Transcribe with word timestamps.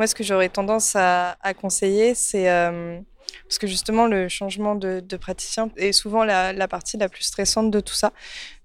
Moi, 0.00 0.06
ce 0.06 0.14
que 0.14 0.24
j'aurais 0.24 0.48
tendance 0.48 0.96
à, 0.96 1.36
conseiller, 1.60 2.14
c'est 2.14 2.46
parce 2.46 3.58
que 3.58 3.66
justement, 3.66 4.06
le 4.06 4.30
changement 4.30 4.74
de, 4.74 5.16
praticien 5.18 5.68
est 5.76 5.92
souvent 5.92 6.24
la, 6.24 6.68
partie 6.68 6.96
la 6.96 7.10
plus 7.10 7.24
stressante 7.24 7.70
de 7.70 7.80
tout 7.80 7.92
ça. 7.92 8.14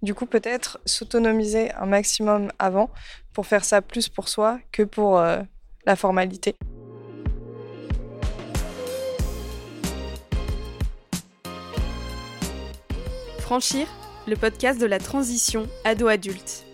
Du 0.01 0.13
coup, 0.13 0.27
peut-être 0.27 0.79
s'autonomiser 0.85 1.73
un 1.73 1.87
maximum 1.87 2.53
avant 2.57 2.89
pour 3.33 3.47
faire 3.47 3.65
ça 3.65 3.81
plus 3.81 4.07
pour 4.07 4.29
soi 4.29 4.59
que 4.71 4.83
pour 4.83 5.19
la 5.19 5.95
formalité. 5.97 6.55
Franchir, 13.39 13.87
le 14.25 14.37
podcast 14.37 14.79
de 14.79 14.85
la 14.85 14.99
transition 14.99 15.67
ado-adulte. 15.83 16.65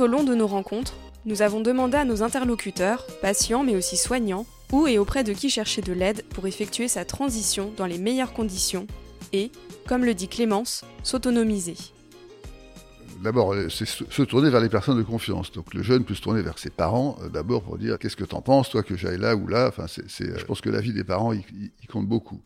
Au 0.00 0.06
long 0.06 0.24
de 0.24 0.34
nos 0.34 0.46
rencontres, 0.46 0.94
nous 1.26 1.42
avons 1.42 1.60
demandé 1.60 1.98
à 1.98 2.06
nos 2.06 2.22
interlocuteurs, 2.22 3.06
patients 3.20 3.64
mais 3.64 3.76
aussi 3.76 3.98
soignants, 3.98 4.46
où 4.72 4.86
et 4.86 4.96
auprès 4.96 5.24
de 5.24 5.34
qui 5.34 5.50
chercher 5.50 5.82
de 5.82 5.92
l'aide 5.92 6.24
pour 6.30 6.46
effectuer 6.46 6.88
sa 6.88 7.04
transition 7.04 7.70
dans 7.76 7.84
les 7.84 7.98
meilleures 7.98 8.32
conditions 8.32 8.86
et, 9.34 9.52
comme 9.86 10.06
le 10.06 10.14
dit 10.14 10.28
Clémence, 10.28 10.86
s'autonomiser 11.02 11.76
d'abord, 13.22 13.52
euh, 13.52 13.68
c'est 13.68 13.84
se 13.86 14.22
tourner 14.22 14.48
vers 14.48 14.62
les 14.62 14.70
personnes 14.70 14.96
de 14.96 15.02
confiance. 15.02 15.52
Donc 15.52 15.74
le 15.74 15.82
jeune 15.82 16.04
peut 16.04 16.14
se 16.14 16.22
tourner 16.22 16.40
vers 16.40 16.58
ses 16.58 16.70
parents 16.70 17.18
euh, 17.20 17.28
d'abord 17.28 17.62
pour 17.62 17.76
dire 17.76 17.98
qu'est-ce 17.98 18.16
que 18.16 18.24
tu 18.24 18.34
en 18.34 18.40
penses, 18.40 18.70
toi, 18.70 18.82
que 18.82 18.96
j'aille 18.96 19.18
là 19.18 19.36
ou 19.36 19.46
là? 19.46 19.68
Enfin, 19.68 19.84
c'est, 19.86 20.38
je 20.38 20.44
pense 20.46 20.62
que 20.62 20.70
l'avis 20.70 20.94
des 20.94 21.04
parents, 21.04 21.34
il, 21.34 21.42
compte 21.88 22.06
beaucoup. 22.06 22.40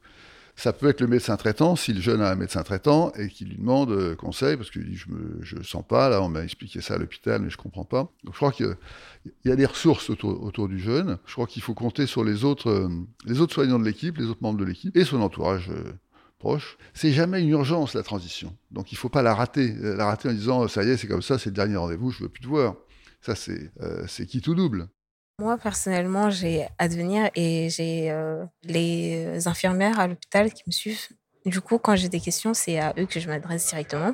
Ça 0.57 0.73
peut 0.73 0.89
être 0.89 1.01
le 1.01 1.09
médecin 1.09 1.37
traitant, 1.37 1.75
si 1.75 1.93
le 1.93 2.01
jeune 2.01 2.21
a 2.21 2.31
un 2.31 2.37
médecin 2.37 2.63
traitant 2.63 3.13
et 3.13 3.29
qu'il 3.29 3.49
lui 3.49 3.57
demande 3.57 3.91
euh, 3.91 4.15
conseil, 4.15 4.57
parce 4.57 4.71
qu'il 4.71 4.85
dit 4.85 4.97
je 4.97 5.11
me 5.11 5.39
je 5.43 5.63
sens 5.63 5.85
pas, 5.87 6.09
là 6.09 6.23
on 6.23 6.29
m'a 6.29 6.45
expliqué 6.45 6.81
ça 6.81 6.95
à 6.95 6.99
l'hôpital, 6.99 7.43
mais 7.43 7.51
je 7.51 7.57
comprends 7.57 7.85
pas. 7.85 8.09
Donc 8.23 8.35
je 8.35 8.37
crois 8.37 8.53
qu'il 8.53 8.77
y 9.45 9.51
a 9.51 9.57
des 9.57 9.67
ressources 9.67 10.11
autour, 10.11 10.43
autour 10.43 10.69
du 10.69 10.79
jeune. 10.79 11.19
Je 11.27 11.33
crois 11.33 11.47
qu'il 11.47 11.63
faut 11.63 11.75
compter 11.75 12.07
sur 12.07 12.23
les 12.23 12.45
autres, 12.45 12.89
les 13.25 13.41
autres 13.41 13.55
soignants 13.55 13.79
de 13.79 13.85
l'équipe, 13.85 14.17
les 14.17 14.27
autres 14.27 14.43
membres 14.43 14.61
de 14.61 14.65
l'équipe 14.65 14.97
et 14.97 15.05
son 15.05 15.21
entourage 15.21 15.71
c'est 16.93 17.13
jamais 17.13 17.43
une 17.43 17.49
urgence 17.49 17.95
la 17.95 18.03
transition. 18.03 18.57
Donc 18.71 18.93
il 18.93 18.97
ne 18.97 18.99
faut 18.99 19.09
pas 19.09 19.23
la 19.23 19.35
rater, 19.35 19.75
euh, 19.83 19.97
la 19.97 20.07
rater 20.07 20.29
en 20.29 20.33
disant 20.33 20.69
ça 20.69 20.85
y 20.85 20.91
est, 20.91 20.97
c'est 20.97 21.07
comme 21.07 21.23
ça, 21.23 21.39
c'est 21.39 21.51
le 21.51 21.55
dernier 21.55 21.77
rendez-vous, 21.77 22.11
je 22.11 22.25
veux 22.25 22.29
plus 22.29 22.43
te 22.43 22.49
voir. 22.49 22.75
Ça 23.21 23.35
c'est 23.35 23.71
euh, 23.81 24.07
qui 24.07 24.41
tout 24.41 24.55
double. 24.55 24.89
Moi 25.41 25.59
personnellement, 25.59 26.31
j'ai 26.31 26.69
Advenir 26.79 27.29
et 27.35 27.69
j'ai 27.69 28.11
euh, 28.13 28.45
les 28.63 29.49
infirmières 29.49 29.99
à 29.99 30.07
l'hôpital 30.07 30.53
qui 30.53 30.63
me 30.67 30.71
suivent. 30.73 31.09
Du 31.45 31.61
coup, 31.61 31.79
quand 31.79 31.97
j'ai 31.97 32.09
des 32.09 32.21
questions, 32.21 32.55
c'est 32.55 32.79
à 32.79 32.95
eux 32.97 33.07
que 33.07 33.19
je 33.19 33.29
m'adresse 33.29 33.67
directement. 33.67 34.13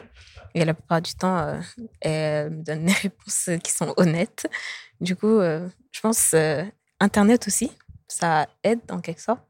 Et 0.54 0.64
la 0.64 0.72
plupart 0.72 1.02
du 1.02 1.14
temps, 1.14 1.60
elles 2.00 2.50
me 2.50 2.62
donnent 2.62 2.86
des 2.86 2.92
réponses 3.02 3.50
qui 3.62 3.70
sont 3.70 3.92
honnêtes. 3.98 4.48
Du 5.00 5.14
coup, 5.14 5.40
je 5.40 6.00
pense 6.02 6.34
Internet 6.98 7.46
aussi, 7.46 7.70
ça 8.08 8.48
aide 8.64 8.80
en 8.90 9.00
quelque 9.00 9.20
sorte. 9.20 9.44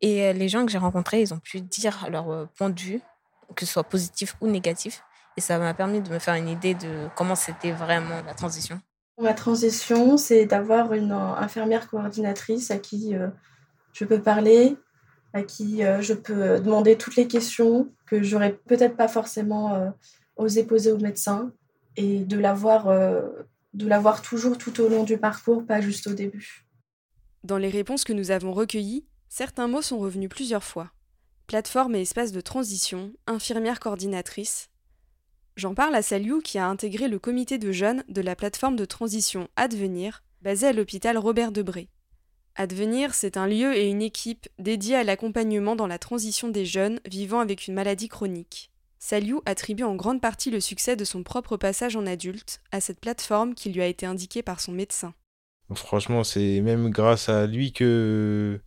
Et 0.00 0.32
les 0.32 0.48
gens 0.48 0.64
que 0.64 0.72
j'ai 0.72 0.78
rencontrés, 0.78 1.20
ils 1.20 1.34
ont 1.34 1.38
pu 1.38 1.60
dire 1.60 2.08
leur 2.10 2.48
point 2.50 2.70
de 2.70 2.80
vue, 2.80 3.00
que 3.56 3.66
ce 3.66 3.72
soit 3.72 3.84
positif 3.84 4.36
ou 4.40 4.46
négatif. 4.46 5.02
Et 5.36 5.40
ça 5.42 5.58
m'a 5.58 5.74
permis 5.74 6.00
de 6.00 6.10
me 6.10 6.18
faire 6.18 6.34
une 6.34 6.48
idée 6.48 6.74
de 6.74 7.08
comment 7.14 7.34
c'était 7.34 7.72
vraiment 7.72 8.22
la 8.22 8.32
transition. 8.32 8.80
Ma 9.18 9.32
transition, 9.32 10.16
c'est 10.16 10.46
d'avoir 10.46 10.92
une 10.92 11.12
infirmière 11.12 11.88
coordinatrice 11.88 12.70
à 12.70 12.78
qui 12.78 13.14
je 13.94 14.04
peux 14.04 14.20
parler, 14.20 14.76
à 15.32 15.42
qui 15.42 15.78
je 15.78 16.12
peux 16.12 16.60
demander 16.60 16.98
toutes 16.98 17.16
les 17.16 17.26
questions 17.26 17.90
que 18.04 18.22
j'aurais 18.22 18.52
peut-être 18.66 18.94
pas 18.94 19.08
forcément 19.08 19.94
osé 20.36 20.64
poser 20.64 20.92
au 20.92 20.98
médecin 20.98 21.50
et 21.96 22.24
de 22.24 22.38
l'avoir 22.38 22.88
de 23.72 23.88
l'avoir 23.88 24.20
toujours 24.20 24.58
tout 24.58 24.82
au 24.82 24.88
long 24.90 25.02
du 25.02 25.16
parcours, 25.16 25.64
pas 25.64 25.80
juste 25.80 26.06
au 26.06 26.12
début. 26.12 26.66
Dans 27.42 27.58
les 27.58 27.70
réponses 27.70 28.04
que 28.04 28.12
nous 28.12 28.30
avons 28.30 28.52
recueillies, 28.52 29.06
Certains 29.28 29.68
mots 29.68 29.82
sont 29.82 29.98
revenus 29.98 30.30
plusieurs 30.30 30.64
fois. 30.64 30.92
Plateforme 31.46 31.94
et 31.94 32.00
espace 32.00 32.32
de 32.32 32.40
transition, 32.40 33.12
infirmière 33.26 33.80
coordinatrice. 33.80 34.70
J'en 35.56 35.74
parle 35.74 35.94
à 35.94 36.02
Saliou 36.02 36.42
qui 36.42 36.58
a 36.58 36.68
intégré 36.68 37.08
le 37.08 37.18
comité 37.18 37.56
de 37.56 37.72
jeunes 37.72 38.04
de 38.10 38.20
la 38.20 38.36
plateforme 38.36 38.76
de 38.76 38.84
transition 38.84 39.48
Advenir, 39.56 40.22
basée 40.42 40.66
à 40.66 40.72
l'hôpital 40.74 41.16
Robert 41.16 41.50
Debré. 41.50 41.88
Advenir, 42.56 43.14
c'est 43.14 43.38
un 43.38 43.46
lieu 43.46 43.74
et 43.74 43.88
une 43.88 44.02
équipe 44.02 44.48
dédiés 44.58 44.96
à 44.96 45.04
l'accompagnement 45.04 45.74
dans 45.74 45.86
la 45.86 45.98
transition 45.98 46.48
des 46.48 46.66
jeunes 46.66 47.00
vivant 47.06 47.40
avec 47.40 47.68
une 47.68 47.74
maladie 47.74 48.08
chronique. 48.08 48.70
Saliou 48.98 49.40
attribue 49.46 49.84
en 49.84 49.94
grande 49.94 50.20
partie 50.20 50.50
le 50.50 50.60
succès 50.60 50.94
de 50.94 51.04
son 51.04 51.22
propre 51.22 51.56
passage 51.56 51.96
en 51.96 52.06
adulte 52.06 52.60
à 52.70 52.82
cette 52.82 53.00
plateforme 53.00 53.54
qui 53.54 53.70
lui 53.70 53.80
a 53.80 53.86
été 53.86 54.04
indiquée 54.04 54.42
par 54.42 54.60
son 54.60 54.72
médecin. 54.72 55.14
Franchement, 55.74 56.22
c'est 56.22 56.60
même 56.60 56.90
grâce 56.90 57.30
à 57.30 57.46
lui 57.46 57.72
que 57.72 58.60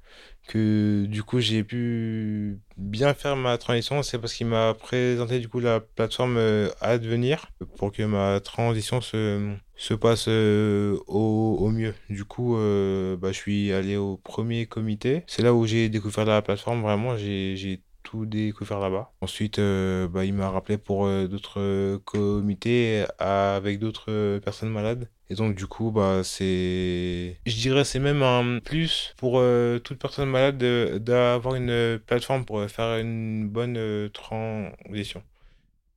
que 0.50 1.06
du 1.06 1.22
coup 1.22 1.40
j'ai 1.40 1.64
pu 1.64 2.60
bien 2.76 3.14
faire 3.14 3.36
ma 3.36 3.58
transition, 3.60 4.02
c'est 4.02 4.18
parce 4.18 4.34
qu'il 4.34 4.48
m'a 4.48 4.74
présenté 4.74 5.40
du 5.40 5.48
coup 5.48 5.60
la 5.60 5.80
plateforme 5.80 6.38
euh, 6.38 6.70
Advenir 6.82 7.52
pour 7.78 7.92
que 7.92 8.02
ma 8.02 8.40
transition 8.40 9.00
se, 9.00 9.54
se 9.76 9.94
passe 9.94 10.26
euh, 10.28 10.98
au, 11.08 11.58
au, 11.60 11.70
mieux. 11.70 11.94
Du 12.10 12.26
coup, 12.26 12.58
euh, 12.58 13.16
bah, 13.16 13.32
je 13.32 13.38
suis 13.38 13.72
allé 13.72 13.96
au 13.96 14.18
premier 14.18 14.66
comité. 14.66 15.24
C'est 15.28 15.44
là 15.44 15.54
où 15.54 15.68
j'ai 15.68 15.88
découvert 15.88 16.26
la 16.26 16.42
plateforme, 16.42 16.82
vraiment, 16.82 17.16
j'ai 17.16 17.82
tout 18.04 18.26
découvert 18.26 18.80
là-bas. 18.80 19.12
Ensuite, 19.22 19.60
bah, 19.60 20.26
il 20.26 20.34
m'a 20.34 20.50
rappelé 20.50 20.78
pour 20.78 21.08
d'autres 21.28 21.98
comités 22.06 23.06
avec 23.20 23.80
d'autres 23.80 24.40
personnes 24.40 24.70
malades. 24.70 25.10
Et 25.32 25.36
donc 25.36 25.56
du 25.56 25.68
coup, 25.68 25.92
bah 25.92 26.22
c'est, 26.24 27.38
je 27.46 27.56
dirais, 27.56 27.84
c'est 27.84 28.00
même 28.00 28.24
un 28.24 28.60
plus 28.60 29.14
pour 29.18 29.36
euh, 29.38 29.78
toute 29.78 30.00
personne 30.00 30.28
malade 30.28 30.58
d'avoir 31.04 31.54
une 31.54 32.00
plateforme 32.04 32.46
pour 32.46 32.64
faire 32.66 32.98
une 32.98 33.48
bonne 33.48 33.78
euh, 33.78 34.10
transition. 34.10 35.22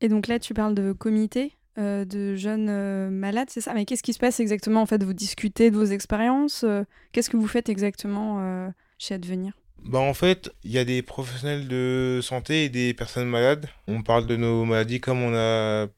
Et 0.02 0.08
donc 0.08 0.26
là, 0.26 0.38
tu 0.38 0.52
parles 0.52 0.74
de 0.74 0.92
comité 0.92 1.56
euh, 1.78 2.04
de 2.04 2.34
jeunes 2.34 3.08
malades, 3.08 3.48
c'est 3.48 3.62
ça? 3.62 3.72
Mais 3.72 3.86
qu'est-ce 3.86 4.02
qui 4.02 4.12
se 4.12 4.18
passe 4.18 4.38
exactement? 4.38 4.82
En 4.82 4.86
fait, 4.86 5.02
vous 5.02 5.14
discutez 5.14 5.70
de 5.70 5.76
vos 5.76 5.86
expériences. 5.86 6.66
qu'est-ce 7.12 7.30
que 7.30 7.38
vous 7.38 7.48
faites 7.48 7.70
exactement 7.70 8.70
chez 8.98 9.14
Advenir? 9.14 9.54
Bah 9.84 9.98
en 9.98 10.14
fait, 10.14 10.52
il 10.64 10.72
y 10.72 10.78
a 10.78 10.84
des 10.84 11.02
professionnels 11.02 11.68
de 11.68 12.20
santé 12.22 12.64
et 12.64 12.68
des 12.68 12.94
personnes 12.94 13.28
malades. 13.28 13.68
On 13.88 14.02
parle 14.02 14.26
de 14.26 14.36
nos 14.36 14.64
maladies 14.64 15.00
comme 15.00 15.22
on 15.22 15.34
a 15.34 15.88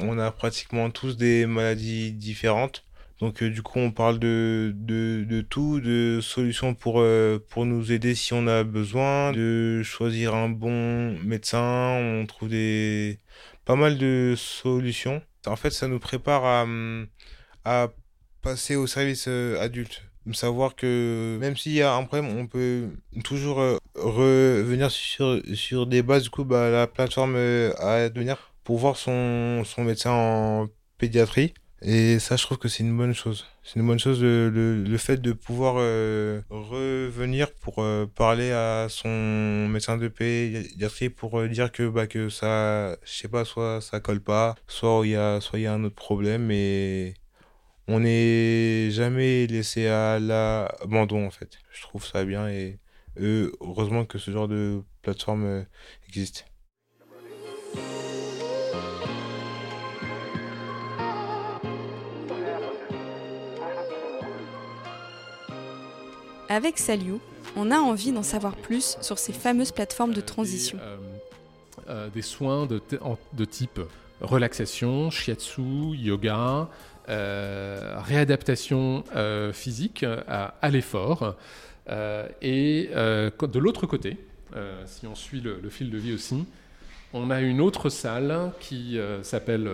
on 0.00 0.18
a 0.18 0.30
pratiquement 0.30 0.90
tous 0.90 1.16
des 1.16 1.46
maladies 1.46 2.12
différentes. 2.12 2.84
Donc 3.20 3.42
euh, 3.42 3.50
du 3.50 3.62
coup, 3.62 3.78
on 3.78 3.92
parle 3.92 4.18
de, 4.18 4.72
de, 4.74 5.40
tout, 5.42 5.80
de 5.80 6.20
solutions 6.20 6.74
pour, 6.74 7.00
euh, 7.00 7.38
pour 7.50 7.64
nous 7.64 7.92
aider 7.92 8.14
si 8.14 8.32
on 8.32 8.46
a 8.46 8.64
besoin, 8.64 9.32
de 9.32 9.82
choisir 9.84 10.34
un 10.34 10.48
bon 10.48 11.16
médecin, 11.22 11.98
on 12.00 12.26
trouve 12.26 12.48
des 12.48 13.18
pas 13.64 13.76
mal 13.76 13.98
de 13.98 14.34
solutions. 14.36 15.22
En 15.46 15.56
fait, 15.56 15.70
ça 15.70 15.88
nous 15.88 16.00
prépare 16.00 16.44
à, 16.44 16.66
à 17.64 17.88
passer 18.42 18.76
au 18.76 18.86
service 18.86 19.26
euh, 19.28 19.60
adulte. 19.60 20.02
Savoir 20.32 20.74
que 20.74 21.36
même 21.40 21.56
s'il 21.56 21.72
y 21.72 21.82
a 21.82 21.94
un 21.94 22.04
problème, 22.04 22.36
on 22.36 22.46
peut 22.46 22.88
toujours 23.24 23.56
revenir 23.94 24.90
sur, 24.90 25.40
sur 25.54 25.86
des 25.86 26.02
bases. 26.02 26.24
Du 26.24 26.30
coup, 26.30 26.44
bah, 26.44 26.70
la 26.70 26.86
plateforme 26.86 27.36
à 27.36 28.08
devenir 28.08 28.54
pour 28.64 28.78
voir 28.78 28.96
son, 28.96 29.62
son 29.64 29.84
médecin 29.84 30.10
en 30.12 30.68
pédiatrie. 30.98 31.52
Et 31.86 32.18
ça, 32.18 32.36
je 32.36 32.44
trouve 32.44 32.56
que 32.56 32.68
c'est 32.68 32.82
une 32.82 32.96
bonne 32.96 33.12
chose. 33.12 33.44
C'est 33.62 33.78
une 33.78 33.86
bonne 33.86 33.98
chose 33.98 34.22
le, 34.22 34.48
le, 34.48 34.98
fait 34.98 35.18
de 35.18 35.32
pouvoir 35.32 35.74
euh, 35.78 36.40
revenir 36.48 37.52
pour 37.52 37.74
euh, 37.78 38.06
parler 38.06 38.52
à 38.52 38.86
son 38.88 39.68
médecin 39.68 39.98
de 39.98 40.08
pédiatrie 40.08 41.10
pour 41.10 41.38
euh, 41.38 41.48
dire 41.48 41.72
que 41.72 41.86
bah 41.88 42.06
que 42.06 42.30
ça, 42.30 42.96
je 43.04 43.12
sais 43.12 43.28
pas, 43.28 43.44
soit 43.44 43.82
ça 43.82 44.00
colle 44.00 44.20
pas, 44.20 44.54
soit 44.66 45.02
il 45.04 45.10
y 45.10 45.16
a 45.16 45.40
y 45.54 45.66
a 45.66 45.74
un 45.74 45.84
autre 45.84 45.94
problème 45.94 46.50
et 46.50 47.14
on 47.88 48.00
n'est 48.00 48.90
jamais 48.90 49.46
laissé 49.46 49.86
à 49.86 50.18
l'abandon 50.18 51.26
en 51.26 51.30
fait. 51.30 51.58
Je 51.70 51.82
trouve 51.82 52.04
ça 52.04 52.24
bien 52.24 52.48
et 52.48 52.78
heureusement 53.18 54.04
que 54.04 54.18
ce 54.18 54.30
genre 54.30 54.48
de 54.48 54.82
plateforme 55.02 55.66
existe. 56.08 56.46
Avec 66.48 66.78
Saliou, 66.78 67.20
on 67.56 67.70
a 67.70 67.78
envie 67.78 68.12
d'en 68.12 68.22
savoir 68.22 68.54
plus 68.54 68.96
sur 69.00 69.18
ces 69.18 69.32
fameuses 69.32 69.72
plateformes 69.72 70.14
de 70.14 70.20
transition. 70.20 70.78
Euh, 70.80 70.96
euh, 71.88 72.08
des 72.10 72.22
soins 72.22 72.66
de, 72.66 72.80
de, 73.32 73.44
type 73.44 73.80
relaxation, 74.20 75.10
shiatsu, 75.10 75.62
yoga, 75.96 76.36
euh, 76.38 76.64
réadaptation 77.08 79.04
physique 79.52 80.04
à, 80.04 80.70
l'effort. 80.70 81.36
et 82.42 82.90
de 82.92 83.58
l'autre 83.58 83.86
côté, 83.86 84.16
si 84.86 85.06
on 85.06 85.14
suit 85.14 85.40
le, 85.40 85.68
fil 85.70 85.90
de 85.90 85.98
vie 85.98 86.12
aussi, 86.12 86.44
On 87.12 87.30
a 87.30 87.40
une 87.40 87.60
autre 87.60 87.90
salle 87.90 88.52
qui 88.60 88.98
s'appelle 89.22 89.70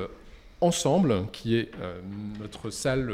Ensemble, 0.61 1.27
qui 1.33 1.57
est 1.57 1.71
notre 2.39 2.71
salle 2.71 3.13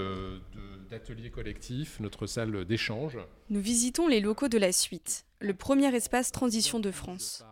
d'atelier 0.91 1.31
collectif, 1.31 2.01
notre 2.01 2.27
salle 2.27 2.65
d'échange. 2.65 3.19
Nous 3.51 3.61
visitons 3.61 4.09
les 4.09 4.21
locaux 4.21 4.49
de 4.49 4.59
la 4.59 4.73
suite, 4.73 5.25
le 5.41 5.55
premier 5.55 5.95
espace 5.95 6.33
transition 6.33 6.81
de 6.81 6.91
France. 6.91 7.45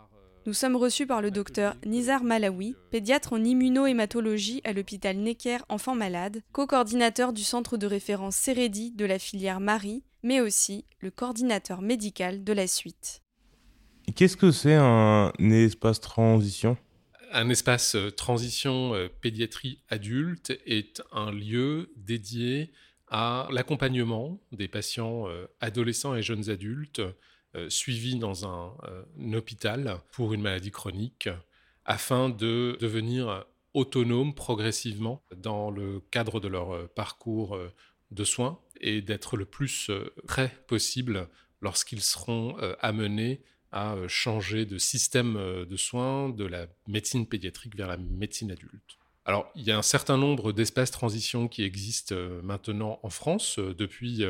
Nous 0.46 0.52
sommes 0.52 0.76
reçus 0.76 1.06
par 1.06 1.22
le 1.22 1.30
docteur 1.30 1.74
Nizar 1.86 2.22
Malawi, 2.22 2.76
pédiatre 2.90 3.32
en 3.32 3.42
immunohématologie 3.42 4.60
à 4.64 4.74
l'hôpital 4.74 5.16
Necker 5.16 5.56
Enfants 5.70 5.94
Malades, 5.94 6.42
co-coordinateur 6.52 7.32
du 7.32 7.42
centre 7.42 7.78
de 7.78 7.86
référence 7.86 8.36
Cérédi 8.36 8.90
de 8.90 9.06
la 9.06 9.18
filière 9.18 9.58
Marie, 9.58 10.04
mais 10.22 10.42
aussi 10.42 10.84
le 11.00 11.10
coordinateur 11.10 11.80
médical 11.80 12.44
de 12.44 12.52
la 12.52 12.66
suite. 12.66 13.22
Qu'est-ce 14.14 14.36
que 14.36 14.50
c'est 14.50 14.74
un 14.74 15.32
espace 15.38 16.00
transition? 16.02 16.76
Un 17.32 17.48
espace 17.48 17.94
euh, 17.94 18.10
transition 18.10 18.94
euh, 18.94 19.08
pédiatrie 19.08 19.80
adulte 19.88 20.52
est 20.66 21.02
un 21.10 21.32
lieu 21.32 21.90
dédié 21.96 22.70
à 23.08 23.48
l'accompagnement 23.50 24.38
des 24.52 24.68
patients 24.68 25.26
euh, 25.26 25.46
adolescents 25.60 26.14
et 26.14 26.20
jeunes 26.20 26.50
adultes 26.50 27.00
euh, 27.56 27.70
suivis 27.70 28.18
dans 28.18 28.46
un, 28.46 28.74
euh, 28.84 29.36
hôpital 29.36 30.00
pour 30.10 30.34
une 30.34 30.42
maladie 30.42 30.72
chronique 30.72 31.28
afin 31.84 32.28
de 32.28 32.76
devenir 32.80 33.46
autonomes 33.74 34.34
progressivement 34.34 35.22
dans 35.36 35.70
le 35.70 36.00
cadre 36.10 36.40
de 36.40 36.48
leur 36.48 36.74
euh, 36.74 36.90
parcours 36.96 37.56
de 38.10 38.24
soins 38.24 38.58
et 38.80 39.02
d'être 39.02 39.36
le 39.36 39.44
plus 39.44 39.90
prêt 40.26 40.52
possible 40.66 41.28
lorsqu'ils 41.60 42.02
seront 42.02 42.56
amenés 42.80 43.42
à 43.72 43.96
changer 44.08 44.66
de 44.66 44.78
système 44.78 45.34
de 45.34 45.76
soins 45.76 46.28
de 46.28 46.44
la 46.44 46.66
médecine 46.86 47.26
pédiatrique 47.26 47.76
vers 47.76 47.88
la 47.88 47.96
médecine 47.96 48.52
adulte. 48.52 48.98
Alors, 49.24 49.50
il 49.56 49.62
y 49.62 49.72
a 49.72 49.78
un 49.78 49.82
certain 49.82 50.16
nombre 50.16 50.52
d'espaces 50.52 50.90
transition 50.90 51.48
qui 51.48 51.62
existent 51.64 52.14
maintenant 52.42 53.00
en 53.02 53.10
France 53.10 53.58
depuis 53.58 54.24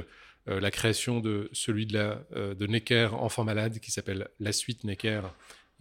euh, 0.49 0.61
la 0.61 0.71
création 0.71 1.21
de 1.21 1.49
celui 1.53 1.89
euh, 1.95 2.55
de 2.55 2.67
Necker 2.67 3.09
Enfant 3.13 3.45
Malade 3.45 3.79
qui 3.79 3.91
s'appelle 3.91 4.29
La 4.41 4.53
Suite 4.53 4.85
Necker, 4.85 5.23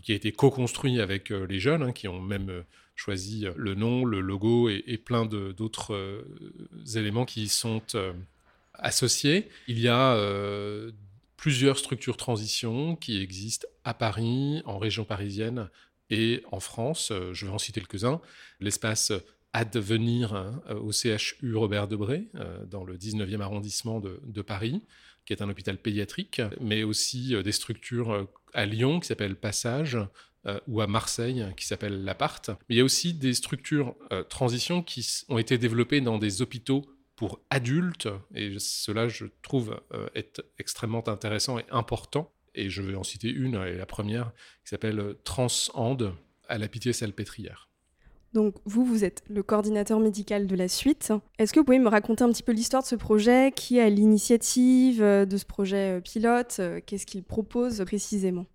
qui 0.02 0.14
a 0.14 0.16
été 0.16 0.32
co-construit 0.32 1.02
avec 1.02 1.32
euh, 1.32 1.46
les 1.46 1.60
jeunes, 1.60 1.84
hein, 1.84 1.92
qui 1.92 2.08
ont 2.08 2.22
même 2.22 2.64
choisi 2.96 3.46
le 3.56 3.76
nom, 3.76 4.06
le 4.06 4.22
logo 4.22 4.70
et, 4.70 4.98
plein 5.04 5.26
d'autres 5.26 6.24
éléments 6.96 7.26
qui 7.26 7.44
y 7.44 7.48
sont 7.48 7.82
associés. 8.76 9.50
Il 9.68 9.80
y 9.80 9.88
a 9.88 10.16
plusieurs 11.36 11.80
structures 11.80 12.18
transition 12.18 12.96
qui 12.96 13.20
existent 13.20 13.68
à 13.84 13.96
Paris, 13.96 14.62
en 14.66 14.78
région 14.78 15.06
parisienne 15.06 15.72
et 16.12 16.44
en 16.52 16.60
France. 16.60 17.12
Je 17.32 17.46
vais 17.48 17.52
en 17.52 17.58
citer 17.58 17.82
quelques-uns. 17.82 18.22
L'espace 18.60 19.12
Advenir 19.54 20.34
hein, 20.34 20.62
euh, 20.70 20.80
au 20.80 20.92
CHU 20.92 21.56
Robert 21.56 21.88
Debré, 21.88 22.28
euh, 22.36 22.66
dans 22.66 22.84
le 22.84 22.98
19e 22.98 23.40
arrondissement 23.40 24.00
de, 24.00 24.42
Paris, 24.42 24.82
qui 25.26 25.34
est 25.34 25.44
un 25.44 25.50
hôpital 25.50 25.78
pédiatrique, 25.78 26.42
mais 26.60 26.84
aussi 26.84 27.36
euh, 27.36 27.44
des 27.44 27.52
structures 27.52 28.28
à 28.54 28.66
Lyon 28.66 29.00
qui 29.00 29.08
s'appellent 29.08 29.36
Passage, 29.36 29.98
ou 30.68 30.82
à 30.82 30.88
Marseille 30.88 31.46
qui 31.56 31.66
s'appelle 31.66 32.04
L'Appart. 32.04 32.50
Mais 32.50 32.76
il 32.76 32.78
y 32.78 32.82
a 32.82 32.84
aussi 32.84 33.14
des 33.14 33.34
structures 33.34 33.96
transition 34.28 34.84
qui 34.84 35.24
ont 35.30 35.38
été 35.38 35.58
développées 35.58 36.02
dans 36.02 36.18
des 36.18 36.42
hôpitaux 36.42 36.86
pour 37.16 37.40
adultes, 37.50 38.10
et 38.36 38.60
cela, 38.60 39.08
je 39.08 39.28
trouve, 39.42 39.80
est 40.16 40.42
extrêmement 40.60 41.08
intéressant 41.08 41.60
et 41.60 41.66
important. 41.72 42.30
Et 42.56 42.70
je 42.70 42.82
vais 42.82 42.96
en 42.96 43.04
citer 43.04 43.30
une, 43.30 43.56
et 43.56 43.78
la 43.78 43.86
première, 43.86 44.34
qui 44.66 44.72
s'appelle 44.72 45.16
Transand 45.24 46.14
à 46.50 46.58
la 46.58 46.68
Pitié-Salpêtrière. 46.68 47.70
Donc 48.34 48.56
vous, 48.66 48.84
vous 48.84 49.04
êtes 49.04 49.24
le 49.30 49.44
coordinateur 49.44 50.00
médical 50.00 50.48
de 50.48 50.56
la 50.56 50.68
suite. 50.68 51.14
Est-ce 51.38 51.54
que 51.54 51.60
vous 51.60 51.66
pouvez 51.66 51.80
me 51.80 51.90
raconter 51.90 52.24
un 52.24 52.32
petit 52.32 52.44
peu 52.44 52.52
l'histoire 52.52 52.82
de 52.82 52.88
ce 52.88 52.96
projet? 52.96 53.52
Qui 53.56 53.80
a 53.80 53.90
l'initiative 53.90 55.04
euh, 55.04 55.26
de 55.26 55.38
ce 55.38 55.46
projet 55.46 55.98
euh, 55.98 56.02
pilote? 56.02 56.58
Euh, 56.60 56.82
Qu'est-ce 56.86 57.06
qu'il 57.06 57.24
propose 57.24 57.84
précisément? 57.86 58.48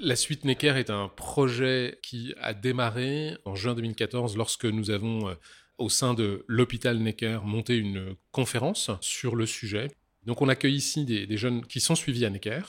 La 0.00 0.14
suite 0.14 0.44
Necker 0.44 0.74
est 0.76 0.90
un 0.90 1.08
projet 1.08 1.98
qui 2.02 2.34
a 2.40 2.54
démarré 2.54 3.36
en 3.44 3.54
juin 3.54 3.74
2014 3.74 4.36
lorsque 4.36 4.64
nous 4.66 4.90
avons, 4.90 5.34
au 5.78 5.88
sein 5.88 6.12
de 6.12 6.44
l'hôpital 6.48 6.98
Necker, 6.98 7.38
monté 7.44 7.76
une 7.76 8.14
conférence 8.30 8.90
sur 9.00 9.36
le 9.36 9.46
sujet. 9.46 9.90
Donc 10.24 10.42
on 10.42 10.48
accueille 10.48 10.74
ici 10.74 11.04
des, 11.04 11.26
des 11.26 11.36
jeunes 11.36 11.64
qui 11.64 11.80
sont 11.80 11.94
suivis 11.94 12.26
à 12.26 12.30
Necker 12.30 12.62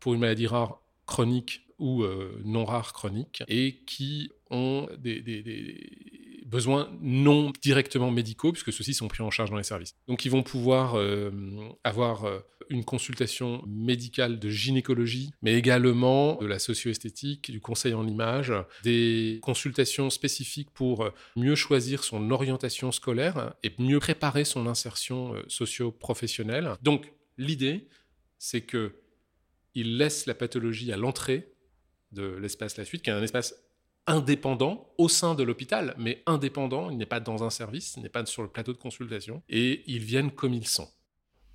pour 0.00 0.14
une 0.14 0.20
maladie 0.20 0.46
rare 0.46 0.80
chronique 1.04 1.66
ou 1.78 2.04
non 2.44 2.64
rare 2.64 2.92
chronique 2.92 3.42
et 3.48 3.82
qui 3.84 4.30
ont 4.52 4.88
des, 4.98 6.44
besoins 6.46 6.90
non 7.00 7.50
directement 7.62 8.10
médicaux, 8.10 8.52
puisque 8.52 8.72
ceux-ci 8.72 8.92
sont 8.92 9.08
pris 9.08 9.22
en 9.22 9.30
charge 9.30 9.50
dans 9.50 9.56
les 9.56 9.62
services. 9.62 9.94
Donc 10.06 10.26
ils 10.26 10.30
vont 10.30 10.42
pouvoir 10.42 10.98
euh, 10.98 11.30
avoir 11.82 12.24
euh, 12.24 12.40
une 12.68 12.84
consultation 12.84 13.62
médicale 13.66 14.38
de 14.38 14.48
gynécologie, 14.50 15.32
mais 15.40 15.54
également 15.54 16.36
de 16.36 16.46
la 16.46 16.58
socio-esthétique, 16.58 17.50
du 17.50 17.60
conseil 17.60 17.94
en 17.94 18.06
image, 18.06 18.52
des 18.82 19.40
consultations 19.42 20.10
spécifiques 20.10 20.70
pour 20.70 21.10
mieux 21.36 21.54
choisir 21.54 22.04
son 22.04 22.30
orientation 22.30 22.92
scolaire 22.92 23.54
et 23.62 23.72
mieux 23.78 24.00
préparer 24.00 24.44
son 24.44 24.66
insertion 24.66 25.34
euh, 25.34 25.42
socio-professionnelle. 25.48 26.76
Donc 26.82 27.12
l'idée, 27.38 27.88
c'est 28.38 28.62
que 28.62 28.96
il 29.74 29.96
laisse 29.96 30.26
la 30.26 30.34
pathologie 30.34 30.92
à 30.92 30.98
l'entrée 30.98 31.52
de 32.12 32.24
l'espace 32.24 32.76
La 32.76 32.84
Suite, 32.84 33.02
qui 33.02 33.10
est 33.10 33.14
un 33.14 33.22
espace 33.22 33.54
indépendant 34.06 34.92
au 34.98 35.08
sein 35.08 35.34
de 35.34 35.42
l'hôpital, 35.42 35.94
mais 35.98 36.22
indépendant, 36.26 36.90
il 36.90 36.98
n'est 36.98 37.06
pas 37.06 37.20
dans 37.20 37.44
un 37.44 37.50
service, 37.50 37.94
il 37.96 38.02
n'est 38.02 38.08
pas 38.08 38.26
sur 38.26 38.42
le 38.42 38.48
plateau 38.48 38.72
de 38.72 38.78
consultation, 38.78 39.42
et 39.48 39.82
ils 39.86 40.02
viennent 40.02 40.30
comme 40.30 40.54
ils 40.54 40.66
sont. 40.66 40.88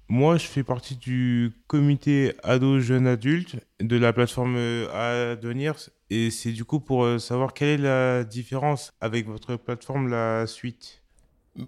Moi, 0.10 0.38
je 0.38 0.46
fais 0.46 0.64
partie 0.64 0.96
du 0.96 1.52
comité 1.68 2.34
ado 2.42 2.80
jeunes 2.80 3.08
adultes 3.08 3.58
de 3.82 3.98
la 3.98 4.14
plateforme 4.14 4.56
Advenir, 4.94 5.76
et 6.10 6.32
c'est 6.32 6.54
du 6.54 6.64
coup 6.64 6.80
pour 6.80 7.04
euh, 7.04 7.20
savoir 7.20 7.54
quelle 7.54 7.82
est 7.82 7.84
la 7.84 8.24
différence 8.24 8.94
avec 9.02 9.28
votre 9.28 9.58
plateforme 9.58 10.08
La 10.08 10.48
Suite. 10.48 11.02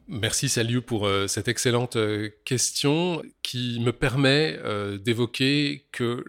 Merci 0.07 0.47
Saliu 0.47 0.81
pour 0.81 1.05
euh, 1.05 1.27
cette 1.27 1.49
excellente 1.49 1.97
euh, 1.97 2.29
question 2.45 3.21
qui 3.41 3.81
me 3.81 3.91
permet 3.91 4.57
d'évoquer 4.99 5.87
que 5.91 6.23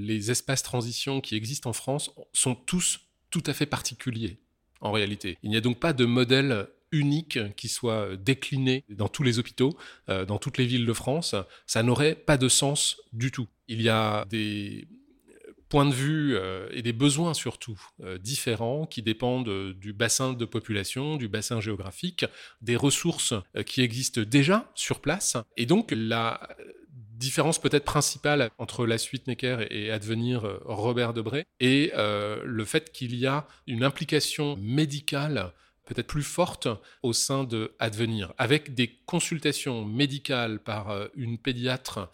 les 0.00 0.32
espaces 0.32 0.64
transition 0.64 1.20
qui 1.20 1.36
existent 1.36 1.70
en 1.70 1.74
France 1.74 2.10
sont 2.32 2.56
tous 2.56 3.09
tout 3.30 3.42
à 3.46 3.52
fait 3.52 3.66
particulier 3.66 4.38
en 4.80 4.92
réalité. 4.92 5.38
Il 5.42 5.50
n'y 5.50 5.56
a 5.56 5.60
donc 5.60 5.78
pas 5.78 5.92
de 5.92 6.04
modèle 6.04 6.68
unique 6.92 7.38
qui 7.56 7.68
soit 7.68 8.16
décliné 8.16 8.84
dans 8.88 9.08
tous 9.08 9.22
les 9.22 9.38
hôpitaux, 9.38 9.76
euh, 10.08 10.24
dans 10.24 10.38
toutes 10.38 10.58
les 10.58 10.66
villes 10.66 10.86
de 10.86 10.92
France. 10.92 11.34
Ça 11.66 11.82
n'aurait 11.82 12.14
pas 12.14 12.36
de 12.36 12.48
sens 12.48 13.00
du 13.12 13.30
tout. 13.30 13.46
Il 13.68 13.80
y 13.80 13.88
a 13.88 14.24
des 14.28 14.88
points 15.68 15.86
de 15.86 15.94
vue 15.94 16.34
euh, 16.34 16.68
et 16.72 16.82
des 16.82 16.92
besoins 16.92 17.32
surtout 17.32 17.80
euh, 18.02 18.18
différents 18.18 18.86
qui 18.86 19.02
dépendent 19.02 19.72
du 19.72 19.92
bassin 19.92 20.32
de 20.32 20.44
population, 20.44 21.16
du 21.16 21.28
bassin 21.28 21.60
géographique, 21.60 22.24
des 22.60 22.74
ressources 22.74 23.34
qui 23.66 23.82
existent 23.82 24.22
déjà 24.22 24.70
sur 24.74 25.00
place. 25.00 25.36
Et 25.56 25.66
donc 25.66 25.92
la 25.92 26.48
différence 27.20 27.60
peut-être 27.60 27.84
principale 27.84 28.50
entre 28.58 28.86
la 28.86 28.98
suite 28.98 29.28
Necker 29.28 29.66
et 29.70 29.92
Advenir 29.92 30.44
euh, 30.44 30.58
Robert 30.64 31.12
Debré 31.12 31.44
et 31.60 31.92
euh, 31.94 32.42
le 32.44 32.64
fait 32.64 32.90
qu'il 32.90 33.14
y 33.14 33.26
a 33.26 33.46
une 33.68 33.84
implication 33.84 34.56
médicale 34.56 35.52
peut-être 35.84 36.06
plus 36.06 36.22
forte 36.22 36.68
au 37.02 37.12
sein 37.12 37.44
de 37.44 37.74
Advenir, 37.78 38.32
avec 38.38 38.74
des 38.74 38.88
consultations 39.06 39.84
médicales 39.84 40.60
par 40.60 40.90
euh, 40.90 41.06
une 41.14 41.38
pédiatre 41.38 42.10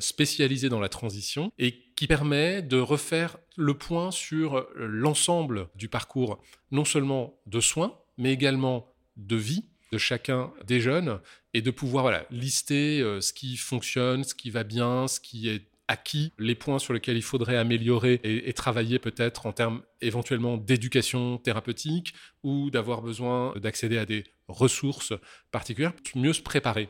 spécialisée 0.00 0.68
dans 0.68 0.80
la 0.80 0.90
transition 0.90 1.52
et 1.56 1.72
qui 1.94 2.08
permet 2.08 2.60
de 2.60 2.78
refaire 2.78 3.38
le 3.56 3.72
point 3.72 4.10
sur 4.10 4.66
l'ensemble 4.74 5.68
du 5.76 5.88
parcours, 5.88 6.42
non 6.72 6.84
seulement 6.84 7.40
de 7.46 7.60
soins, 7.60 7.96
mais 8.18 8.32
également 8.32 8.92
de 9.16 9.36
vie 9.36 9.64
de 9.92 9.98
chacun 9.98 10.52
des 10.66 10.80
jeunes 10.80 11.20
et 11.54 11.62
de 11.62 11.70
pouvoir 11.70 12.22
lister 12.30 13.00
euh, 13.00 13.20
ce 13.20 13.32
qui 13.32 13.56
fonctionne, 13.56 14.24
ce 14.24 14.34
qui 14.34 14.50
va 14.50 14.64
bien, 14.64 15.08
ce 15.08 15.20
qui 15.20 15.48
est 15.48 15.62
acquis, 15.88 16.32
les 16.38 16.54
points 16.54 16.78
sur 16.78 16.94
lesquels 16.94 17.16
il 17.16 17.22
faudrait 17.22 17.56
améliorer 17.56 18.20
et, 18.22 18.52
travailler 18.52 19.00
peut-être 19.00 19.46
en 19.46 19.52
termes 19.52 19.82
éventuellement 20.00 20.56
d'éducation 20.56 21.38
thérapeutique 21.38 22.14
ou 22.44 22.70
d'avoir 22.70 23.02
besoin 23.02 23.54
d'accéder 23.56 23.98
à 23.98 24.06
des 24.06 24.22
ressources 24.46 25.12
particulières, 25.50 25.92
mieux 26.14 26.32
se 26.32 26.42
préparer. 26.42 26.88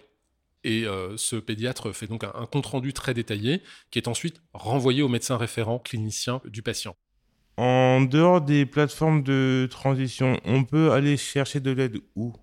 Et 0.65 0.85
euh, 0.85 1.17
ce 1.17 1.37
pédiatre 1.37 1.93
fait 1.93 2.07
donc 2.07 2.25
un, 2.25 2.33
un 2.35 2.45
compte-rendu 2.45 2.93
très 2.93 3.15
détaillé 3.15 3.63
qui 3.91 3.99
est 3.99 4.07
ensuite 4.07 4.43
renvoyé 4.53 5.01
au 5.01 5.09
médecin 5.09 5.39
référent 5.39 5.79
clinicien 5.79 6.43
du 6.45 6.61
patient. 6.61 6.95
En 7.57 8.03
dehors 8.03 8.43
des 8.43 8.67
plateformes 8.67 9.23
de 9.23 9.67
transition, 9.71 10.39
on 10.45 10.65
peut 10.65 10.93
aller 10.93 11.17
chercher 11.17 11.61
de 11.61 11.71
l'aide 11.71 12.01
où? 12.17 12.35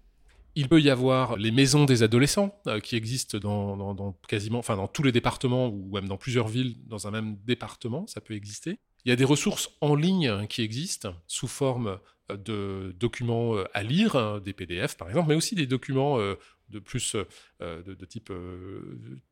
Il 0.58 0.68
peut 0.68 0.82
y 0.82 0.90
avoir 0.90 1.38
les 1.38 1.52
maisons 1.52 1.86
des 1.86 2.02
adolescents 2.02 2.60
euh, 2.66 2.80
qui 2.80 2.96
existent 2.96 3.38
dans, 3.38 4.14
quasiment, 4.28 4.58
enfin 4.58 4.76
dans 4.76 4.88
tous 4.88 5.04
les 5.04 5.12
départements 5.12 5.68
ou 5.68 5.92
même 5.94 6.08
dans 6.08 6.18
plusieurs 6.18 6.48
villes 6.48 6.76
dans 6.88 7.08
un 7.08 7.12
même 7.12 7.38
département, 7.46 8.08
ça 8.08 8.22
peut 8.22 8.34
exister. 8.34 8.80
Il 9.06 9.10
y 9.10 9.12
a 9.12 9.16
des 9.16 9.24
ressources 9.24 9.70
en 9.82 9.94
ligne 9.94 10.48
qui 10.48 10.64
existent 10.64 11.16
sous 11.28 11.48
forme 11.48 12.00
de 12.30 12.94
documents 13.00 13.54
à 13.74 13.84
lire, 13.84 14.16
hein, 14.16 14.42
des 14.44 14.52
PDF 14.52 14.98
par 14.98 15.08
exemple, 15.10 15.30
mais 15.30 15.36
aussi 15.36 15.54
des 15.54 15.68
documents 15.68 16.18
de 16.18 16.80
plus 16.80 17.16
de, 17.60 18.06
type 18.06 18.34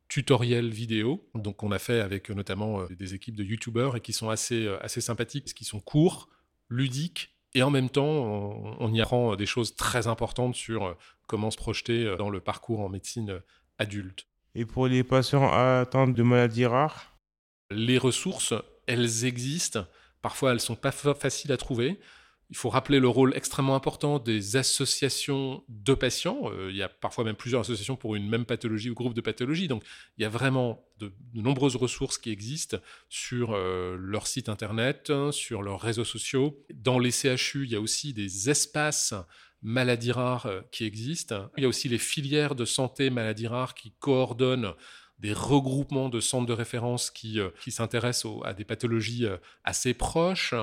tutoriel 0.08 0.70
vidéo. 0.70 1.28
Donc 1.34 1.64
on 1.64 1.72
a 1.72 1.80
fait 1.80 2.00
avec 2.00 2.30
notamment 2.30 2.84
des 2.84 3.14
équipes 3.14 3.36
de 3.36 3.44
youtubeurs 3.44 3.96
et 3.96 4.00
qui 4.00 4.12
sont 4.12 4.30
assez, 4.30 4.68
assez 4.80 5.00
sympathiques, 5.00 5.52
qui 5.52 5.64
sont 5.64 5.80
courts, 5.80 6.30
ludiques 6.70 7.35
et 7.54 7.62
en 7.62 7.70
même 7.70 7.88
temps, 7.88 8.04
on, 8.04 8.92
y 8.92 9.00
apprend 9.00 9.34
des 9.36 9.46
choses 9.46 9.76
très 9.76 10.06
importantes 10.06 10.54
sur 10.54 10.84
euh, 10.84 10.94
comment 11.26 11.50
se 11.50 11.56
projeter 11.56 12.04
euh, 12.04 12.16
dans 12.16 12.30
le 12.30 12.40
parcours 12.40 12.80
en 12.80 12.88
médecine 12.88 13.30
euh, 13.30 13.40
adulte. 13.78 14.26
Et 14.54 14.64
pour 14.64 14.86
les 14.86 15.04
patients 15.04 15.50
atteints 15.52 16.08
de 16.08 16.22
maladies 16.22 16.66
rares? 16.66 17.16
Les 17.70 17.98
ressources, 17.98 18.54
elles 18.86 19.24
existent. 19.24 19.86
Parfois, 20.22 20.52
elles 20.52 20.60
sont 20.60 20.76
pas 20.76 20.92
faciles 20.92 21.52
à 21.52 21.56
trouver. 21.56 21.98
Il 22.50 22.56
faut 22.56 22.68
rappeler 22.68 23.00
le 23.00 23.08
rôle 23.08 23.34
extrêmement 23.34 23.74
important 23.74 24.18
des 24.18 24.56
associations 24.56 25.64
de 25.68 25.94
patients. 25.94 26.42
Euh, 26.44 26.70
il 26.70 26.76
y 26.76 26.82
a 26.82 26.88
parfois 26.88 27.24
même 27.24 27.34
plusieurs 27.34 27.62
associations 27.62 27.96
pour 27.96 28.14
une 28.14 28.28
même 28.28 28.44
pathologie 28.44 28.88
ou 28.90 28.94
groupe 28.94 29.14
de 29.14 29.20
pathologies. 29.20 29.66
Donc 29.66 29.82
il 30.16 30.22
y 30.22 30.24
a 30.24 30.28
vraiment 30.28 30.84
de, 30.98 31.12
nombreuses 31.34 31.76
ressources 31.76 32.18
qui 32.18 32.30
existent 32.30 32.78
sur 33.08 33.52
euh, 33.52 33.96
leur 33.98 34.26
site 34.26 34.48
internet, 34.48 35.12
sur 35.32 35.62
leurs 35.62 35.80
réseaux 35.80 36.04
sociaux. 36.04 36.64
Dans 36.72 36.98
les 36.98 37.10
CHU, 37.10 37.64
il 37.64 37.70
y 37.70 37.76
a 37.76 37.80
aussi 37.80 38.12
des 38.12 38.48
espaces 38.48 39.14
maladies 39.62 40.12
rares 40.12 40.46
euh, 40.46 40.60
qui 40.70 40.84
existent. 40.84 41.50
Il 41.56 41.62
y 41.62 41.66
a 41.66 41.68
aussi 41.68 41.88
les 41.88 41.98
filières 41.98 42.54
de 42.54 42.64
santé 42.64 43.10
maladies 43.10 43.48
rares 43.48 43.74
qui 43.74 43.92
coordonnent 43.98 44.72
des 45.18 45.32
regroupements 45.32 46.08
de 46.08 46.20
centres 46.20 46.46
de 46.46 46.52
référence 46.52 47.10
qui, 47.10 47.38
qui 47.62 47.70
s'intéressent 47.70 48.40
à 48.44 48.52
des 48.52 48.64
pathologies 48.64 49.26
assez 49.64 49.94
proches. 49.94 50.54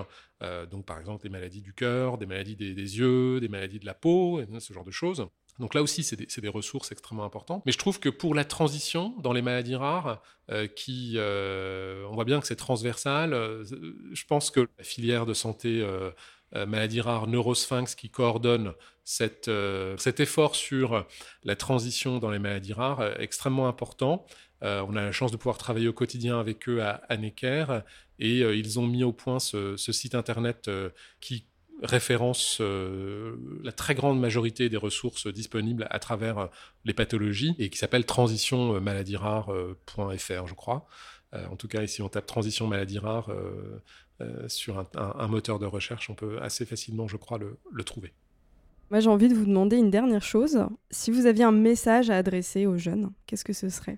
Euh, 0.44 0.66
donc 0.66 0.86
par 0.86 1.00
exemple 1.00 1.24
des 1.24 1.30
maladies 1.30 1.62
du 1.62 1.74
cœur, 1.74 2.18
des 2.18 2.26
maladies 2.26 2.56
des, 2.56 2.74
yeux, 2.74 3.40
des 3.40 3.48
maladies 3.48 3.80
de 3.80 3.86
la 3.86 3.94
peau, 3.94 4.42
ce 4.60 4.74
genre 4.74 4.84
de 4.84 4.92
choses. 4.92 5.28
Donc 5.60 5.76
là 5.76 5.84
aussi, 5.84 6.04
c'est 6.04 6.42
des, 6.42 6.50
ressources 6.50 6.92
extrêmement 6.92 7.26
importantes. 7.26 7.62
Mais 7.66 7.72
je 7.72 7.78
trouve 7.78 8.00
que 8.00 8.10
pour 8.10 8.34
la 8.34 8.44
transition 8.44 9.14
dans 9.20 9.34
les 9.34 9.44
maladies 9.44 9.76
rares, 9.76 10.22
euh, 10.50 10.68
qui, 10.68 11.14
euh, 11.18 12.06
on 12.10 12.16
voit 12.16 12.26
bien 12.26 12.42
que 12.42 12.48
c'est 12.48 12.56
transversal, 12.56 13.32
je 13.34 14.26
pense 14.26 14.50
que 14.50 14.62
la 14.78 14.84
filière 14.84 15.26
de 15.28 15.36
santé 15.36 15.88
maladies 16.68 17.02
rares 17.02 17.28
Neurosphinx 17.28 17.96
qui 17.96 18.10
coordonne 18.10 18.74
cet 19.04 19.50
effort 20.20 20.56
sur 20.56 21.06
la 21.44 21.56
transition 21.56 22.20
dans 22.20 22.32
les 22.32 22.40
maladies 22.40 22.74
rares 22.74 23.04
est 23.04 23.24
extrêmement 23.24 23.68
important. 23.68 24.26
on 24.62 24.96
a 24.96 25.02
la 25.02 25.12
chance 25.12 25.32
de 25.32 25.38
pouvoir 25.38 25.58
travailler 25.58 25.88
au 25.88 25.94
quotidien 25.94 26.40
avec 26.40 26.70
eux 26.70 26.82
à, 26.82 27.02
à 27.10 27.18
Necker 27.18 27.82
et 28.20 28.42
euh, 28.42 28.56
ils 28.56 28.80
ont 28.80 28.88
mis 28.88 29.04
au 29.04 29.12
point 29.12 29.40
ce, 29.40 29.76
site 29.78 30.16
internet 30.16 30.68
euh, 30.68 30.90
qui 31.20 31.46
référence 31.82 32.60
euh, 32.62 33.36
la 33.64 33.72
très 33.72 33.96
grande 33.96 34.20
majorité 34.20 34.70
des 34.70 34.78
ressources 34.78 35.26
disponibles 35.28 35.88
à 35.90 35.98
travers 36.00 36.50
les 36.86 36.94
pathologies 36.94 37.56
et 37.60 37.70
qui 37.70 37.78
s'appelle 37.78 38.06
transitionmaladiesrares.fr, 38.06 40.48
je 40.48 40.54
crois. 40.54 40.88
en 41.34 41.58
tout 41.58 41.68
cas, 41.68 41.82
ici, 41.82 42.02
on 42.02 42.08
tape 42.10 42.28
transition 42.28 42.68
maladie 42.68 43.00
rare 43.00 43.32
sur 44.48 44.86
un, 44.96 45.28
moteur 45.28 45.60
de 45.60 45.66
recherche, 45.66 46.10
on 46.10 46.16
peut 46.16 46.42
assez 46.42 46.66
facilement, 46.66 47.08
je 47.08 47.18
crois, 47.18 47.38
le, 47.38 47.58
le 47.72 47.84
trouver. 47.84 48.14
Moi, 48.90 49.00
j'ai 49.00 49.10
envie 49.10 49.28
de 49.28 49.34
vous 49.34 49.46
demander 49.46 49.78
une 49.78 49.90
dernière 49.90 50.24
chose. 50.24 50.66
Si 50.92 51.12
vous 51.12 51.26
aviez 51.26 51.44
un 51.44 51.52
message 51.52 52.10
à 52.10 52.18
adresser 52.18 52.66
aux 52.66 52.78
jeunes, 52.78 53.12
qu'est-ce 53.26 53.44
que 53.44 53.54
ce 53.54 53.70
serait? 53.70 53.98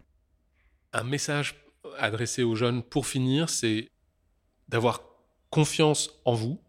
Un 0.93 1.03
message 1.03 1.55
adressé 1.97 2.43
aux 2.43 2.55
jeunes 2.55 2.81
pour 2.81 3.07
finir, 3.07 3.49
c'est 3.49 3.89
d'avoir 4.69 5.01
confiance 5.49 6.21
en 6.25 6.33
vous, 6.33 6.59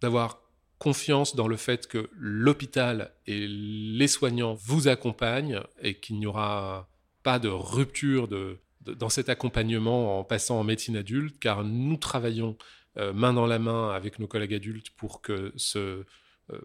d'avoir 0.00 0.42
confiance 0.78 1.34
dans 1.34 1.48
le 1.48 1.56
fait 1.56 1.86
que 1.86 2.08
l'hôpital 2.12 3.12
et 3.26 3.46
les 3.46 4.08
soignants 4.08 4.54
vous 4.54 4.88
accompagnent 4.88 5.60
et 5.82 5.98
qu'il 5.98 6.18
n'y 6.18 6.26
aura 6.26 6.88
pas 7.22 7.38
de 7.38 7.48
rupture 7.48 8.28
de, 8.28 8.58
dans 8.94 9.08
cet 9.08 9.28
accompagnement 9.28 10.18
en 10.18 10.24
passant 10.24 10.60
en 10.60 10.64
médecine 10.64 10.96
adulte, 10.96 11.38
car 11.38 11.64
nous 11.64 11.96
travaillons 11.96 12.56
euh, 12.98 13.12
main 13.12 13.32
dans 13.32 13.46
la 13.46 13.58
main 13.58 13.90
avec 13.90 14.18
nos 14.18 14.26
collègues 14.26 14.54
adultes 14.54 14.90
pour 14.90 15.20
que 15.20 15.52
ce 15.56 15.78
euh, 15.78 16.04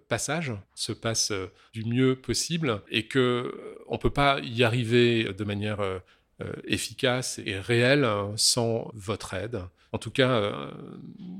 passage 0.07 0.53
se 0.73 0.91
passe 0.91 1.31
euh, 1.31 1.47
du 1.73 1.83
mieux 1.85 2.15
possible 2.15 2.81
et 2.89 3.07
que 3.07 3.77
on 3.87 3.97
peut 3.97 4.09
pas 4.09 4.39
y 4.39 4.63
arriver 4.63 5.33
de 5.33 5.43
manière 5.43 5.81
efficace 6.65 7.39
et 7.45 7.57
réelle 7.57 8.03
hein, 8.03 8.33
sans 8.35 8.91
votre 8.95 9.33
aide. 9.33 9.61
En 9.93 9.97
tout 9.97 10.09
cas, 10.11 10.51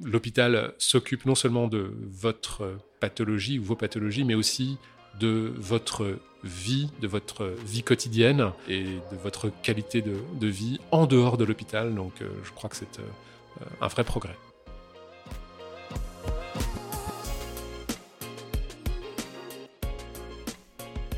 l'hôpital 0.05 0.73
s'occupe 0.77 1.25
non 1.25 1.35
seulement 1.35 1.67
de 1.67 1.91
votre 2.09 2.77
pathologie 2.99 3.57
ou 3.57 3.63
vos 3.63 3.75
pathologies, 3.75 4.23
mais 4.23 4.35
aussi 4.35 4.77
de 5.19 5.53
votre 5.57 6.17
vie, 6.43 6.89
de 7.01 7.07
votre 7.07 7.53
vie 7.65 7.83
quotidienne 7.83 8.51
et 8.67 8.83
de 8.83 9.17
votre 9.21 9.49
qualité 9.61 10.01
de, 10.01 10.47
vie 10.47 10.79
en 10.91 11.05
dehors 11.05 11.37
de 11.37 11.45
l'hôpital. 11.45 11.93
Donc 11.95 12.21
euh, 12.21 12.29
je 12.43 12.51
crois 12.51 12.69
que 12.69 12.75
c'est 12.75 12.99
euh, 12.99 13.65
un 13.81 13.87
vrai 13.87 14.03
progrès. 14.03 14.35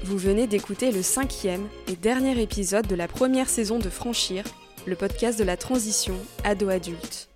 Vous 0.04 0.18
venez 0.20 0.46
d'écouter 0.46 0.92
le 0.92 1.02
cinquième 1.02 1.68
et 1.88 1.96
dernier 1.96 2.40
épisode 2.40 2.86
de 2.86 2.94
la 2.94 3.08
première 3.08 3.50
saison 3.50 3.80
de 3.80 3.90
Franchir, 3.90 4.44
le 4.86 4.96
podcast 4.96 5.40
de 5.40 5.44
la 5.44 5.58
transition 5.58 6.14
ado-adulte. 6.44 7.28